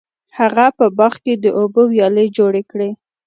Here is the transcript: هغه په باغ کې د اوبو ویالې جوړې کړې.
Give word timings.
هغه 0.37 0.65
په 0.77 0.85
باغ 0.97 1.13
کې 1.23 1.33
د 1.43 1.45
اوبو 1.59 1.81
ویالې 1.91 2.25
جوړې 2.37 2.63
کړې. 2.71 2.89